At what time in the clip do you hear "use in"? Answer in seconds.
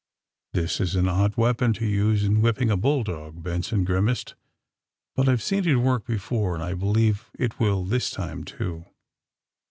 1.85-2.41